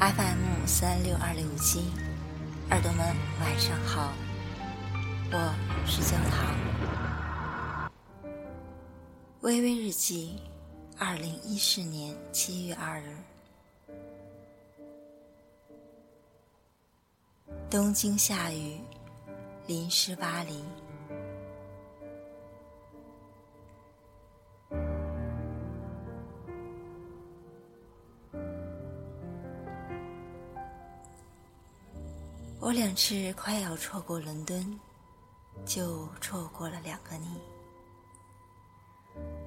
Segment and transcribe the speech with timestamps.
[0.00, 1.90] FM 三六二六七，
[2.70, 4.14] 耳朵们晚上好，
[5.30, 7.90] 我是焦糖。
[9.42, 10.38] 微微日记，
[10.98, 13.14] 二零一四年七月二日，
[17.68, 18.80] 东京下雨，
[19.66, 20.64] 淋湿巴黎。
[32.60, 34.78] 我两次快要错过伦敦，
[35.64, 37.40] 就错过了两个你。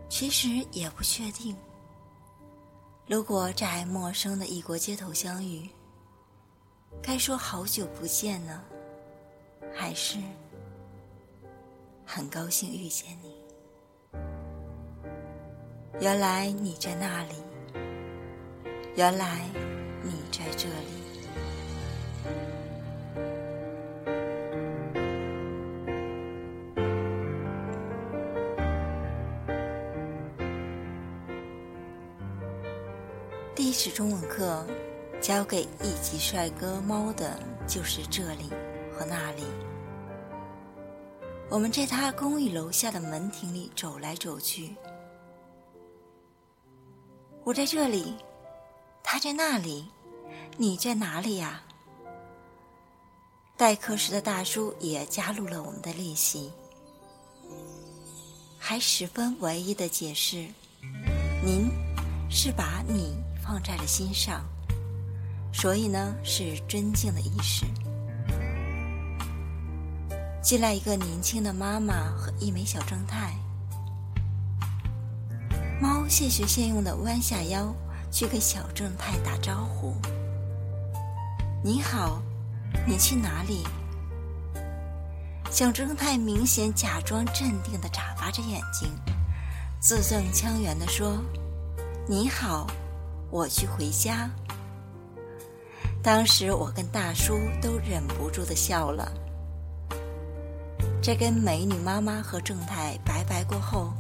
[0.09, 1.55] 其实也不确定，
[3.08, 5.70] 如果在陌生的异国街头相遇，
[7.03, 8.63] 该说好久不见呢，
[9.75, 10.17] 还是
[12.03, 13.36] 很高兴遇见你？
[16.02, 17.36] 原来你在那里，
[18.95, 19.48] 原来
[20.02, 21.03] 你在这里。
[33.64, 34.67] 历史中文课，
[35.22, 38.50] 教给一级帅哥猫的就是这里
[38.92, 39.44] 和那里。
[41.50, 44.75] 我们在他公寓楼下的门庭里走来走去，
[47.45, 48.17] 我在这里，
[49.02, 49.88] 他在那里，
[50.58, 51.64] 你在哪里呀？
[53.55, 56.52] 代课时的大叔也加入了我们的练习，
[58.59, 60.50] 还十分唯一的解释
[61.42, 61.72] ：“您
[62.30, 64.41] 是把你。”放在了心上，
[65.52, 67.66] 所以呢是尊敬的意识。
[70.41, 73.33] 进来一个年轻的妈妈和一枚小正太，
[75.81, 77.73] 猫现学现用的弯下腰
[78.11, 79.95] 去给小正太打招呼
[81.64, 82.21] ：“你好，
[82.87, 83.64] 你去哪里？”
[85.49, 88.89] 小正太明显假装镇定的眨巴着眼睛，
[89.80, 91.17] 字正腔圆的说
[92.08, 92.67] ：“你好。”
[93.33, 94.30] 我去回家。
[96.04, 99.11] 当时我跟大叔都忍不住的笑了。
[101.02, 103.92] 在跟美女妈妈和正太拜拜过后，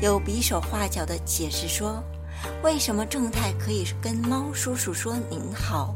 [0.00, 2.02] 有比手画脚的解释说，
[2.62, 5.94] 为什么正太可以跟猫叔叔说您好，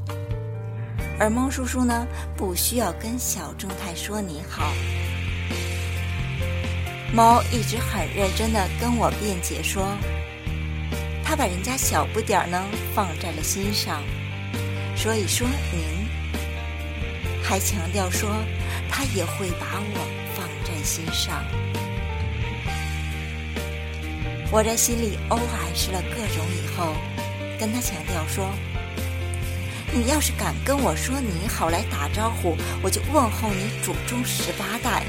[1.19, 2.06] 而猫叔叔呢
[2.37, 4.75] 不需要跟小正太说你好。
[7.15, 9.89] 猫一直很认真的跟我辩解说。
[11.28, 14.03] 他把人家小不点儿呢放在了心上，
[14.97, 16.09] 所以说您
[17.44, 18.31] 还强调说
[18.89, 21.44] 他也会把我放在心上。
[24.50, 26.94] 我在心里 OS 了各种以后，
[27.61, 28.50] 跟他强调说
[29.93, 35.05] ：“你要是敢跟我说你好来打招呼，我就问候你祖宗十八代。”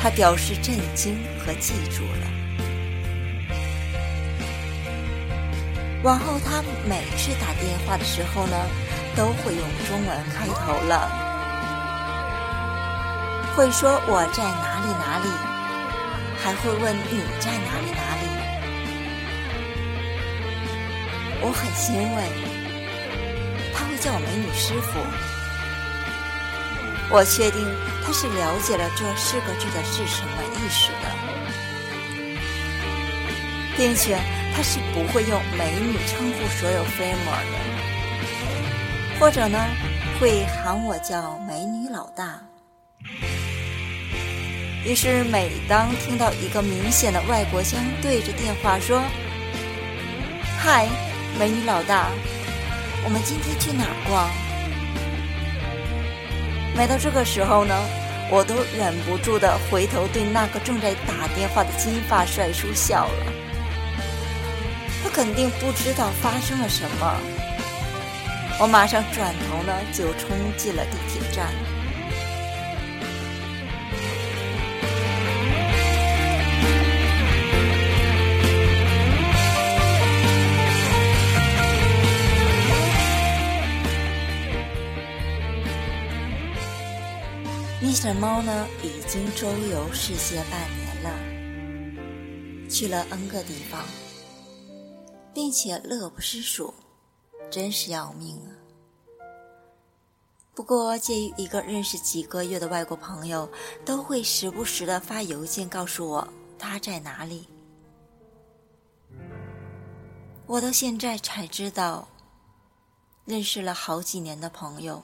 [0.00, 2.35] 他表示震惊和记住了。
[6.02, 8.56] 往后，他每次打电话的时候呢，
[9.16, 11.10] 都会用中文开头了，
[13.56, 15.28] 会说我在哪里哪里，
[16.42, 18.24] 还会问你在哪里哪里。
[21.42, 22.22] 我很欣慰，
[23.74, 25.00] 他会叫我美女师傅。
[27.08, 27.64] 我确定
[28.04, 31.06] 他是了解了这四个字的是什么意思的，
[33.76, 34.18] 并且。
[34.56, 37.58] 他是不会用美女称呼所有 f r a m e 的，
[39.20, 39.58] 或者呢，
[40.18, 42.40] 会喊我叫美女老大。
[44.82, 49.02] 于是，每当听到一个明显的外国腔对着电话说
[50.58, 50.88] ：“嗨，
[51.38, 52.08] 美女老大，
[53.04, 54.26] 我们今天去哪儿逛？”
[56.74, 57.74] 每到这个时候呢，
[58.30, 63.35] 我都忍不住的回头对那个正在打电话的金发帅叔笑了。
[65.02, 67.20] 他肯定不知道发生了什么。
[68.58, 71.52] 我马上转头呢，就冲进了地铁站。
[87.82, 88.14] Mr.
[88.14, 91.10] 猫呢，已经周游世界半年了，
[92.68, 94.05] 去了 N 个地方。
[95.36, 96.72] 并且乐不思蜀，
[97.50, 98.48] 真是要命啊！
[100.54, 103.46] 不过，介于一个认识几个月的外国朋友，
[103.84, 106.26] 都会时不时的发邮件告诉我
[106.58, 107.46] 他在哪里。
[110.46, 112.08] 我到现在才知道，
[113.26, 115.02] 认识了好几年的朋友，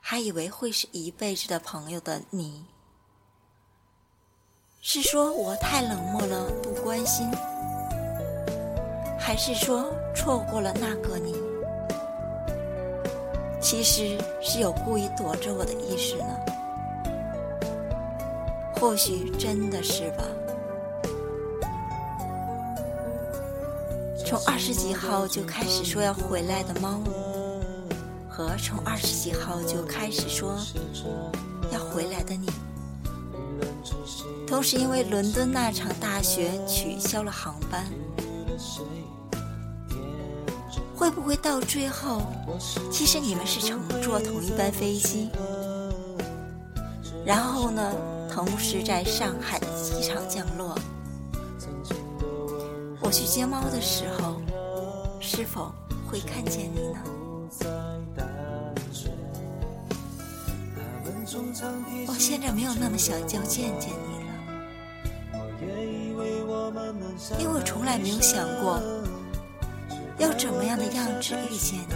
[0.00, 2.64] 还以为会是一辈子的朋友的你，
[4.80, 7.30] 是说我太冷漠了，不关心，
[9.26, 11.34] 还是说错过了那个你？
[13.60, 16.26] 其实是有故意躲着我的意识呢。
[18.76, 20.22] 或许真的是吧。
[24.24, 27.00] 从二十几号就开始说要回来的猫，
[28.28, 30.56] 和从二十几号就开始说
[31.72, 32.48] 要回来的你，
[34.46, 37.84] 同时因为伦敦那场大雪取消了航班，
[41.06, 42.20] 会不会到最后，
[42.90, 45.30] 其实你们是乘坐同一班飞机，
[47.24, 47.94] 然后呢，
[48.28, 50.76] 同时在上海的机场降落？
[53.00, 54.42] 我去接猫的时候，
[55.20, 55.72] 是否
[56.10, 56.98] 会看见你呢？
[62.08, 64.34] 我现在没有那么想叫见见你了，
[67.38, 68.80] 因为我从来没有想过
[70.18, 71.94] 要怎么样的样子遇见你。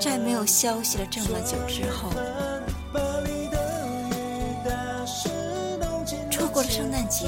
[0.00, 2.10] 在没有消息了这么久之后，
[6.30, 7.26] 错过了圣诞节。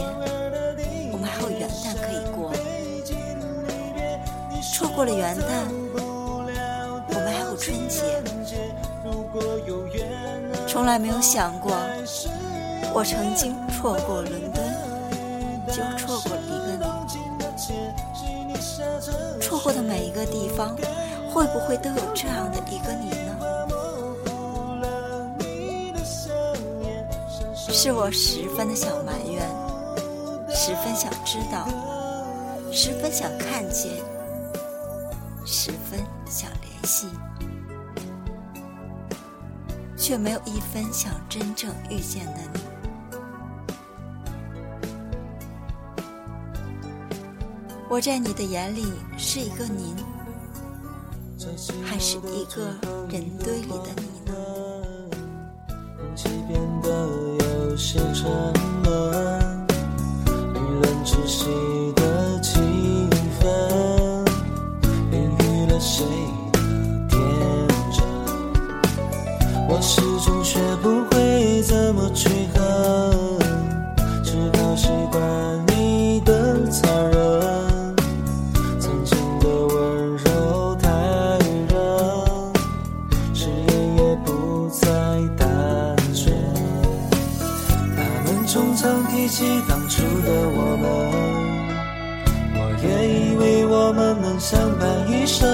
[1.12, 2.52] 我们还有元旦可以过，
[4.74, 5.68] 错过了元旦，
[7.08, 8.22] 我们还有春节。
[10.66, 11.72] 从来没有想过，
[12.92, 14.62] 我曾经错过伦敦，
[15.68, 16.65] 就错过你。
[19.40, 20.76] 错过的每一个地方，
[21.32, 23.36] 会不会都有这样的一个你呢？
[27.72, 29.48] 是我十分的想埋怨。
[30.48, 31.68] 十分想知道，
[32.72, 33.92] 十分想看见，
[35.44, 37.06] 十分想联系，
[39.96, 42.75] 却没有一分想真正遇见的你。
[47.96, 48.84] 我在你的眼里
[49.16, 49.96] 是一个您，
[51.82, 52.66] 还是一个
[53.08, 54.34] 人堆里的你呢？
[55.96, 56.90] 空气变得
[57.70, 58.30] 有些沉
[58.84, 59.66] 闷，
[60.52, 61.46] 令人窒息
[61.96, 62.60] 的气
[63.40, 63.46] 氛，
[65.10, 66.04] 孕育了谁
[88.56, 90.88] 们总常提起当初的我们。
[92.54, 95.46] 我也以为我们能相伴一生，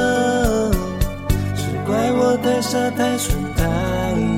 [1.56, 3.64] 只怪我太傻太蠢太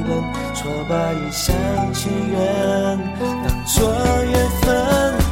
[0.06, 0.08] 笨，
[0.54, 1.54] 错把一厢
[1.92, 3.92] 情愿当作
[4.24, 5.23] 缘分。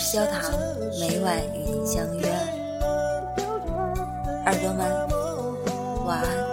[0.00, 0.52] 焦糖
[0.98, 2.28] 每晚与您相约，
[4.46, 4.90] 耳朵们
[6.06, 6.47] 晚安。